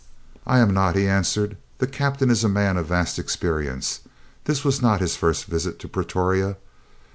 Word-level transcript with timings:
"I 0.47 0.57
am 0.57 0.73
not," 0.73 0.95
he 0.95 1.07
answered. 1.07 1.57
"The 1.77 1.85
Captain 1.85 2.31
is 2.31 2.43
a 2.43 2.49
man 2.49 2.75
of 2.75 2.87
vast 2.87 3.19
experience. 3.19 3.99
This 4.45 4.63
was 4.63 4.81
not 4.81 4.99
his 4.99 5.15
first 5.15 5.45
visit 5.45 5.77
to 5.77 5.87
Pretoria. 5.87 6.57